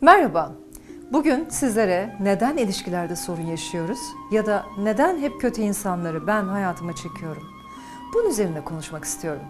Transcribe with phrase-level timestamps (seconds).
[0.00, 0.52] Merhaba.
[1.12, 3.98] Bugün sizlere neden ilişkilerde sorun yaşıyoruz
[4.30, 7.42] ya da neden hep kötü insanları ben hayatıma çekiyorum?
[8.14, 9.42] Bunun üzerine konuşmak istiyorum.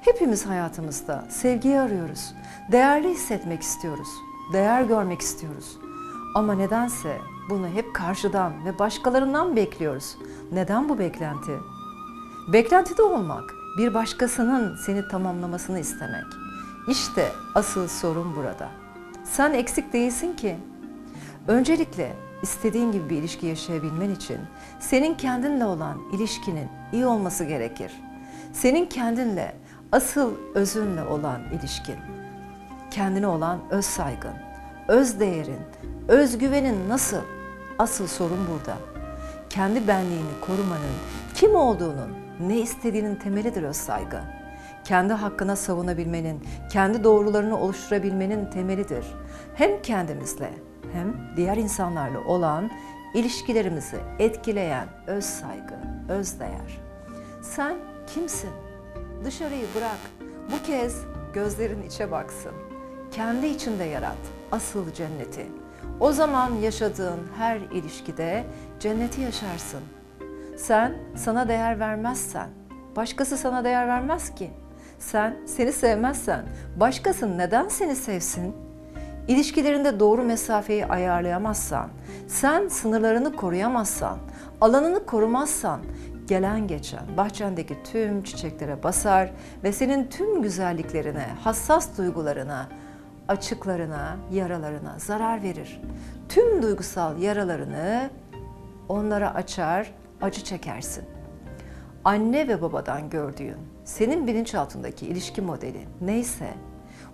[0.00, 2.34] Hepimiz hayatımızda sevgiyi arıyoruz.
[2.72, 4.08] Değerli hissetmek istiyoruz.
[4.52, 5.76] Değer görmek istiyoruz.
[6.34, 7.18] Ama nedense
[7.50, 10.16] bunu hep karşıdan ve başkalarından bekliyoruz.
[10.52, 11.52] Neden bu beklenti?
[12.52, 16.26] Beklentide olmak, bir başkasının seni tamamlamasını istemek.
[16.88, 18.81] İşte asıl sorun burada.
[19.24, 20.56] Sen eksik değilsin ki.
[21.48, 24.38] Öncelikle istediğin gibi bir ilişki yaşayabilmen için
[24.80, 27.92] senin kendinle olan ilişkinin iyi olması gerekir.
[28.52, 29.54] Senin kendinle
[29.92, 31.96] asıl özünle olan ilişkin,
[32.90, 34.34] kendine olan öz saygın,
[34.88, 35.60] öz değerin,
[36.08, 37.20] özgüvenin nasıl?
[37.78, 38.76] Asıl sorun burada.
[39.50, 40.94] Kendi benliğini korumanın,
[41.34, 44.20] kim olduğunun, ne istediğinin temelidir öz saygı.
[44.84, 49.06] Kendi hakkına savunabilmenin, kendi doğrularını oluşturabilmenin temelidir.
[49.54, 50.50] Hem kendimizle
[50.92, 52.70] hem diğer insanlarla olan
[53.14, 55.74] ilişkilerimizi etkileyen öz saygı,
[56.08, 56.80] öz değer.
[57.42, 57.76] Sen
[58.14, 58.50] kimsin?
[59.24, 59.98] Dışarıyı bırak.
[60.52, 60.96] Bu kez
[61.34, 62.52] gözlerin içe baksın.
[63.10, 64.16] Kendi içinde yarat
[64.52, 65.46] asıl cenneti.
[66.00, 68.44] O zaman yaşadığın her ilişkide
[68.80, 69.80] cenneti yaşarsın.
[70.56, 72.48] Sen sana değer vermezsen,
[72.96, 74.50] başkası sana değer vermez ki.
[75.02, 76.44] Sen seni sevmezsen,
[76.76, 78.56] başkası neden seni sevsin?
[79.28, 81.88] İlişkilerinde doğru mesafeyi ayarlayamazsan,
[82.28, 84.18] sen sınırlarını koruyamazsan,
[84.60, 85.80] alanını korumazsan,
[86.26, 89.30] gelen geçen bahçendeki tüm çiçeklere basar
[89.64, 92.68] ve senin tüm güzelliklerine, hassas duygularına,
[93.28, 95.80] açıklarına, yaralarına zarar verir.
[96.28, 98.10] Tüm duygusal yaralarını
[98.88, 101.04] onlara açar, acı çekersin.
[102.04, 106.48] Anne ve babadan gördüğün, senin bilinçaltındaki ilişki modeli neyse,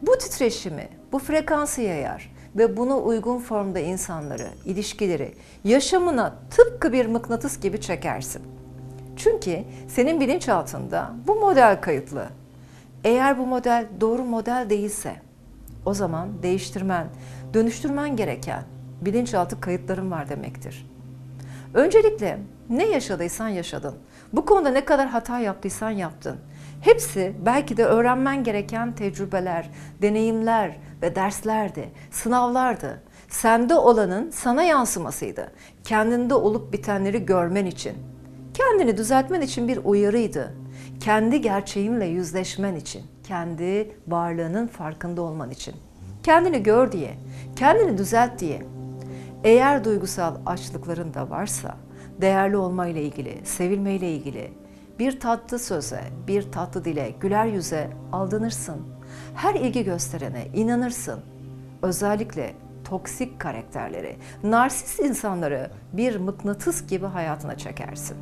[0.02, 7.60] bu titreşimi, bu frekansı yayar ve buna uygun formda insanları, ilişkileri, yaşamına tıpkı bir mıknatıs
[7.60, 8.42] gibi çekersin.
[9.16, 12.26] Çünkü senin bilinçaltında bu model kayıtlı.
[13.04, 15.16] Eğer bu model doğru model değilse,
[15.86, 17.06] o zaman değiştirmen,
[17.54, 18.62] dönüştürmen gereken
[19.00, 20.90] bilinçaltı kayıtların var demektir.
[21.74, 22.38] Öncelikle
[22.70, 23.94] ne yaşadıysan yaşadın.
[24.32, 26.36] Bu konuda ne kadar hata yaptıysan yaptın.
[26.80, 29.70] Hepsi belki de öğrenmen gereken tecrübeler,
[30.02, 33.02] deneyimler ve derslerdi, sınavlardı.
[33.28, 35.52] Sende olanın sana yansımasıydı.
[35.84, 37.92] Kendinde olup bitenleri görmen için.
[38.54, 40.54] Kendini düzeltmen için bir uyarıydı.
[41.00, 45.74] Kendi gerçeğinle yüzleşmen için, kendi varlığının farkında olman için.
[46.22, 47.14] Kendini gör diye,
[47.56, 48.62] kendini düzelt diye.
[49.44, 51.76] Eğer duygusal açlıkların da varsa,
[52.20, 54.52] değerli olmayla ilgili, sevilmeyle ilgili
[54.98, 58.76] bir tatlı söze, bir tatlı dile, güler yüze aldanırsın.
[59.34, 61.20] Her ilgi gösterene inanırsın.
[61.82, 68.16] Özellikle toksik karakterleri, narsist insanları bir mıknatıs gibi hayatına çekersin.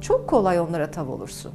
[0.00, 1.52] Çok kolay onlara tav olursun.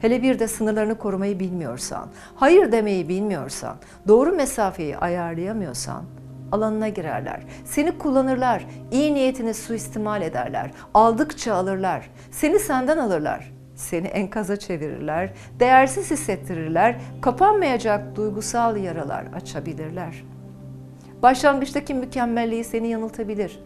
[0.00, 3.76] Hele bir de sınırlarını korumayı bilmiyorsan, hayır demeyi bilmiyorsan,
[4.08, 6.04] doğru mesafeyi ayarlayamıyorsan
[6.54, 7.40] alanına girerler.
[7.64, 16.10] Seni kullanırlar, iyi niyetini suistimal ederler, aldıkça alırlar, seni senden alırlar, seni enkaza çevirirler, değersiz
[16.10, 20.24] hissettirirler, kapanmayacak duygusal yaralar açabilirler.
[21.22, 23.60] Başlangıçtaki mükemmelliği seni yanıltabilir.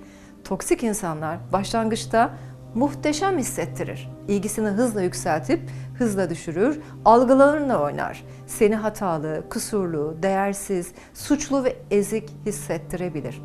[0.44, 2.31] Toksik insanlar başlangıçta
[2.75, 4.11] muhteşem hissettirir.
[4.29, 5.61] İlgisini hızla yükseltip
[5.99, 8.25] hızla düşürür, algılarınla oynar.
[8.47, 13.43] Seni hatalı, kusurlu, değersiz, suçlu ve ezik hissettirebilir.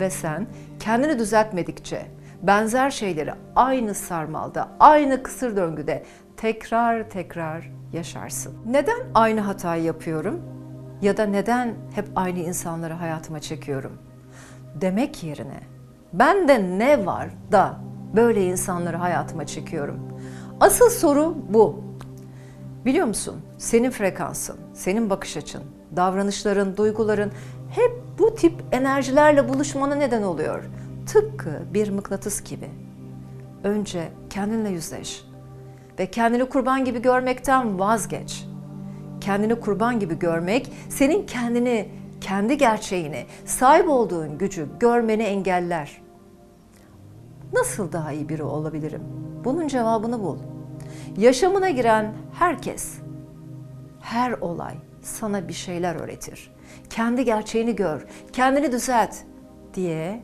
[0.00, 0.46] Ve sen
[0.80, 2.06] kendini düzeltmedikçe
[2.42, 6.04] benzer şeyleri aynı sarmalda, aynı kısır döngüde
[6.36, 8.54] tekrar tekrar yaşarsın.
[8.66, 10.40] Neden aynı hatayı yapıyorum?
[11.02, 13.98] Ya da neden hep aynı insanları hayatıma çekiyorum?
[14.74, 15.60] Demek yerine
[16.12, 17.76] bende ne var da
[18.16, 20.00] böyle insanları hayatıma çekiyorum?
[20.60, 21.80] Asıl soru bu.
[22.84, 23.40] Biliyor musun?
[23.58, 25.62] Senin frekansın, senin bakış açın,
[25.96, 27.32] davranışların, duyguların
[27.70, 30.64] hep bu tip enerjilerle buluşmana neden oluyor.
[31.06, 32.70] Tıpkı bir mıknatıs gibi.
[33.64, 35.24] Önce kendinle yüzleş
[35.98, 38.44] ve kendini kurban gibi görmekten vazgeç.
[39.20, 41.88] Kendini kurban gibi görmek senin kendini,
[42.20, 46.02] kendi gerçeğini, sahip olduğun gücü görmeni engeller.
[47.62, 49.02] Nasıl daha iyi biri olabilirim?
[49.44, 50.38] Bunun cevabını bul.
[51.16, 52.94] Yaşamına giren herkes,
[54.00, 56.50] her olay sana bir şeyler öğretir.
[56.90, 59.14] Kendi gerçeğini gör, kendini düzelt
[59.74, 60.22] diye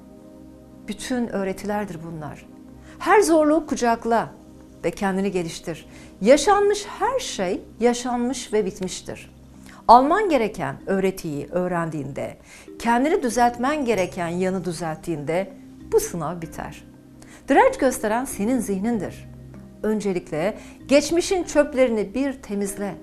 [0.88, 2.46] bütün öğretilerdir bunlar.
[2.98, 4.30] Her zorluğu kucakla
[4.84, 5.88] ve kendini geliştir.
[6.20, 9.34] Yaşanmış her şey yaşanmış ve bitmiştir.
[9.88, 12.36] alman gereken öğretiyi öğrendiğinde,
[12.78, 15.52] kendini düzeltmen gereken yanı düzelttiğinde
[15.92, 16.87] bu sınav biter.
[17.48, 19.28] Direnç gösteren senin zihnindir.
[19.82, 20.58] Öncelikle
[20.88, 22.94] geçmişin çöplerini bir temizle.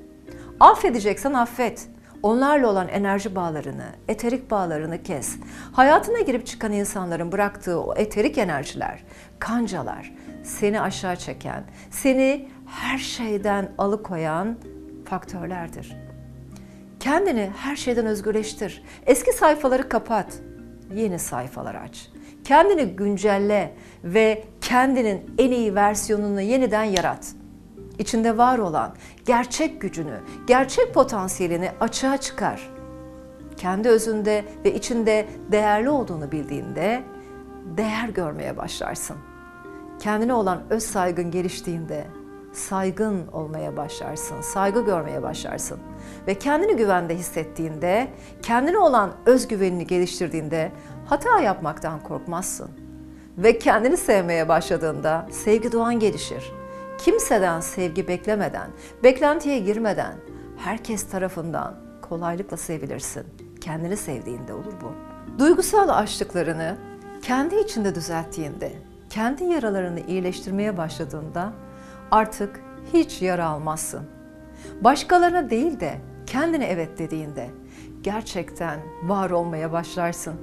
[0.59, 1.87] Affedeceksen affet.
[2.23, 5.35] Onlarla olan enerji bağlarını, eterik bağlarını kes.
[5.71, 9.03] Hayatına girip çıkan insanların bıraktığı o eterik enerjiler,
[9.39, 10.13] kancalar,
[10.43, 14.57] seni aşağı çeken, seni her şeyden alıkoyan
[15.05, 15.97] faktörlerdir.
[16.99, 18.83] Kendini her şeyden özgürleştir.
[19.05, 20.33] Eski sayfaları kapat.
[20.93, 22.09] Yeni sayfalar aç.
[22.43, 23.73] Kendini güncelle
[24.03, 27.27] ve kendinin en iyi versiyonunu yeniden yarat.
[27.99, 28.95] İçinde var olan
[29.25, 32.69] gerçek gücünü, gerçek potansiyelini açığa çıkar.
[33.57, 37.03] Kendi özünde ve içinde değerli olduğunu bildiğinde
[37.77, 39.17] değer görmeye başlarsın.
[39.99, 42.07] Kendine olan öz saygın geliştiğinde
[42.55, 45.79] saygın olmaya başlarsın, saygı görmeye başlarsın.
[46.27, 48.07] Ve kendini güvende hissettiğinde,
[48.41, 50.71] kendine olan özgüvenini geliştirdiğinde
[51.05, 52.69] hata yapmaktan korkmazsın.
[53.37, 56.51] Ve kendini sevmeye başladığında sevgi doğan gelişir.
[56.97, 58.69] Kimseden sevgi beklemeden,
[59.03, 60.13] beklentiye girmeden
[60.57, 63.23] herkes tarafından kolaylıkla sevilirsin.
[63.61, 64.91] Kendini sevdiğinde olur bu.
[65.39, 66.77] Duygusal açlıklarını
[67.21, 68.71] kendi içinde düzelttiğinde,
[69.09, 71.53] kendi yaralarını iyileştirmeye başladığında
[72.11, 72.61] artık
[72.93, 74.05] hiç yara almazsın.
[74.81, 77.49] Başkalarına değil de kendine evet dediğinde
[78.01, 80.35] gerçekten var olmaya başlarsın.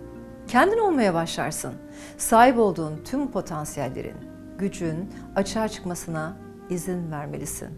[0.49, 1.73] Kendin olmaya başlarsın.
[2.19, 4.17] Sahip olduğun tüm potansiyellerin,
[4.59, 6.37] gücün açığa çıkmasına
[6.71, 7.69] izin vermelisin.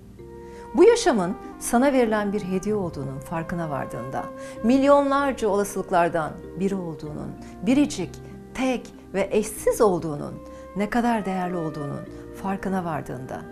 [0.75, 4.25] Bu yaşamın sana verilen bir hediye olduğunun farkına vardığında,
[4.63, 7.31] milyonlarca olasılıklardan biri olduğunun,
[7.63, 8.11] biricik,
[8.55, 10.35] tek ve eşsiz olduğunun,
[10.77, 12.01] ne kadar değerli olduğunun
[12.43, 13.43] farkına vardığında,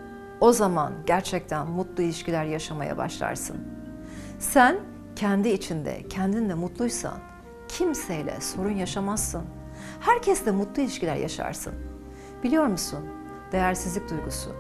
[0.43, 3.57] o zaman gerçekten mutlu ilişkiler yaşamaya başlarsın.
[4.39, 4.81] Sen
[5.17, 7.19] kendi içinde kendinle mutluysan
[7.69, 9.43] kimseyle sorun yaşamazsın.
[10.01, 11.73] Herkesle mutlu ilişkiler yaşarsın.
[12.43, 13.01] Biliyor musun?
[13.53, 14.51] Değersizlik duygusu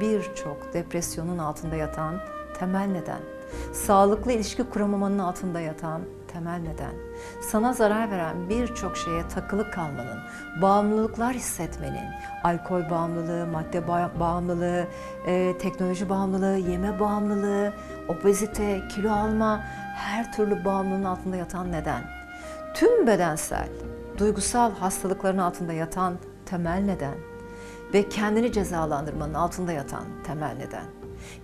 [0.00, 2.20] birçok depresyonun altında yatan
[2.58, 3.20] temel neden.
[3.72, 6.94] Sağlıklı ilişki kuramamanın altında yatan temel neden.
[7.40, 10.18] Sana zarar veren birçok şeye takılı kalmanın,
[10.62, 12.04] bağımlılıklar hissetmenin,
[12.44, 13.88] alkol bağımlılığı, madde
[14.20, 14.86] bağımlılığı,
[15.26, 17.72] e, teknoloji bağımlılığı, yeme bağımlılığı,
[18.08, 19.60] obezite, kilo alma,
[19.96, 22.02] her türlü bağımlılığın altında yatan neden.
[22.74, 23.68] Tüm bedensel,
[24.18, 26.14] duygusal hastalıkların altında yatan
[26.46, 27.14] temel neden
[27.94, 30.84] ve kendini cezalandırmanın altında yatan temel neden.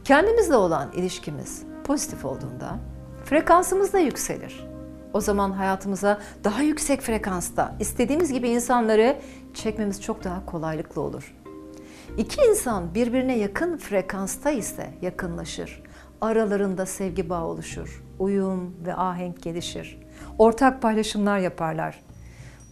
[0.05, 2.79] Kendimizle olan ilişkimiz pozitif olduğunda
[3.25, 4.76] frekansımız da yükselir.
[5.17, 9.17] O zaman hayatımıza daha yüksek frekansta istediğimiz gibi insanları
[9.55, 11.35] çekmemiz çok daha kolaylıkla olur.
[12.19, 15.83] İki insan birbirine yakın frekansta ise yakınlaşır.
[16.21, 18.05] Aralarında sevgi bağı oluşur.
[18.19, 19.99] Uyum ve ahenk gelişir.
[20.39, 22.01] Ortak paylaşımlar yaparlar.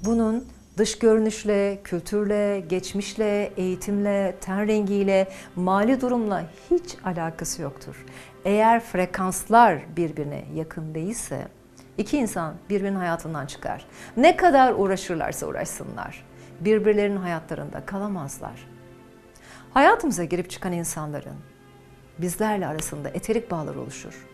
[0.05, 0.45] Bunun
[0.77, 8.05] dış görünüşle, kültürle, geçmişle, eğitimle, ten rengiyle, mali durumla hiç alakası yoktur.
[8.45, 11.49] Eğer frekanslar birbirine yakın değilse
[11.99, 13.87] iki insan birbirinin hayatından çıkar.
[14.17, 16.25] Ne kadar uğraşırlarsa uğraşsınlar.
[16.61, 18.69] Birbirlerinin hayatlarında kalamazlar.
[19.75, 21.37] Hayatımıza girip çıkan insanların
[22.19, 24.27] bizlerle arasında eterik bağlar oluşur.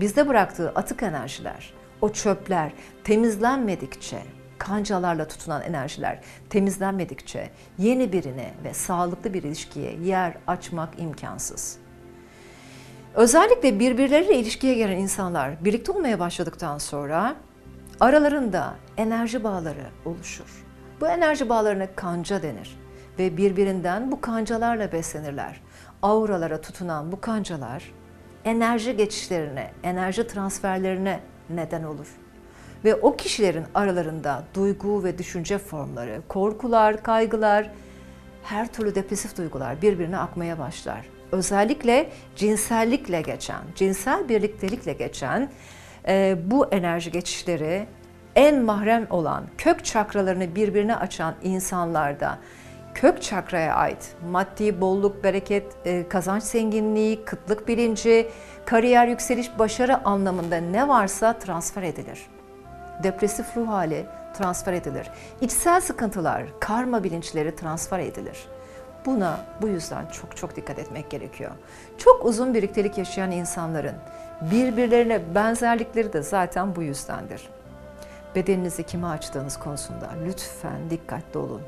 [0.00, 2.72] Bizde bıraktığı atık enerjiler, o çöpler
[3.04, 4.22] temizlenmedikçe,
[4.58, 6.20] kancalarla tutunan enerjiler
[6.50, 11.78] temizlenmedikçe yeni birine ve sağlıklı bir ilişkiye yer açmak imkansız.
[13.14, 17.36] Özellikle birbirleriyle ilişkiye giren insanlar birlikte olmaya başladıktan sonra
[18.00, 20.64] aralarında enerji bağları oluşur.
[21.00, 22.78] Bu enerji bağlarına kanca denir
[23.18, 25.60] ve birbirinden bu kancalarla beslenirler.
[26.02, 27.92] Auralara tutunan bu kancalar
[28.44, 32.16] enerji geçişlerine, enerji transferlerine neden olur.
[32.84, 37.70] Ve o kişilerin aralarında duygu ve düşünce formları, korkular, kaygılar,
[38.42, 41.19] her türlü depresif duygular birbirine akmaya başlar.
[41.32, 45.50] Özellikle cinsellikle geçen, cinsel birliktelikle geçen
[46.08, 47.86] e, bu enerji geçişleri
[48.36, 52.38] en mahrem olan kök çakralarını birbirine açan insanlarda
[52.94, 58.28] kök çakraya ait maddi bolluk, bereket, e, kazanç zenginliği, kıtlık bilinci,
[58.66, 62.20] kariyer yükseliş, başarı anlamında ne varsa transfer edilir.
[63.02, 64.06] Depresif ruh hali
[64.38, 65.10] transfer edilir.
[65.40, 68.38] İçsel sıkıntılar, karma bilinçleri transfer edilir.
[69.06, 71.50] Buna bu yüzden çok çok dikkat etmek gerekiyor.
[71.98, 73.94] Çok uzun birliktelik yaşayan insanların
[74.40, 77.48] birbirlerine benzerlikleri de zaten bu yüzdendir.
[78.34, 81.62] Bedeninizi kime açtığınız konusunda lütfen dikkatli olun.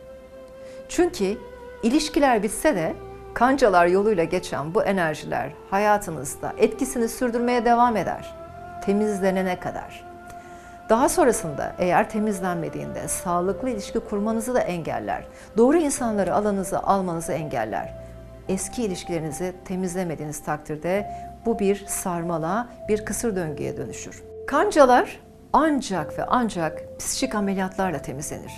[0.89, 1.39] Çünkü
[1.83, 2.95] ilişkiler bitse de
[3.35, 8.35] kancalar yoluyla geçen bu enerjiler hayatınızda etkisini sürdürmeye devam eder.
[8.85, 10.12] temizlenene kadar.
[10.93, 15.25] Daha sonrasında eğer temizlenmediğinde sağlıklı ilişki kurmanızı da engeller.
[15.57, 17.95] Doğru insanları alanınıza almanızı engeller.
[18.49, 21.11] Eski ilişkilerinizi temizlemediğiniz takdirde
[21.47, 24.23] bu bir sarmala, bir kısır döngüye dönüşür.
[24.47, 25.21] Kancalar
[25.53, 28.53] ancak ve ancak psikik ameliyatlarla temizlenir.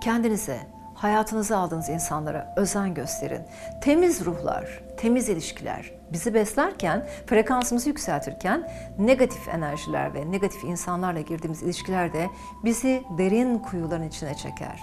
[0.00, 0.58] Kendinize,
[1.04, 3.42] hayatınıza aldığınız insanlara özen gösterin.
[3.80, 12.12] Temiz ruhlar, temiz ilişkiler bizi beslerken, frekansımızı yükseltirken negatif enerjiler ve negatif insanlarla girdiğimiz ilişkiler
[12.12, 12.28] de
[12.64, 14.80] bizi derin kuyuların içine çeker.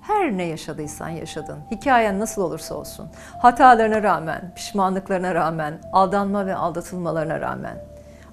[0.00, 7.40] Her ne yaşadıysan yaşadın, hikayen nasıl olursa olsun, hatalarına rağmen, pişmanlıklarına rağmen, aldanma ve aldatılmalarına
[7.40, 7.84] rağmen,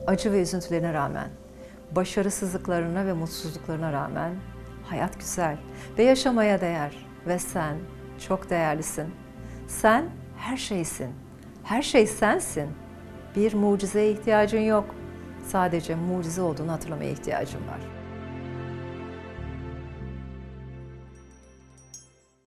[0.08, 1.28] acı ve üzüntülerine rağmen,
[1.92, 4.34] başarısızlıklarına ve mutsuzluklarına rağmen
[4.90, 5.58] hayat güzel
[5.98, 7.78] ve yaşamaya değer ve sen
[8.28, 9.14] çok değerlisin.
[9.68, 10.06] Sen
[10.38, 11.10] her şeysin.
[11.64, 12.70] Her şey sensin.
[13.36, 14.96] Bir mucizeye ihtiyacın yok.
[15.48, 17.80] Sadece mucize olduğunu hatırlamaya ihtiyacın var.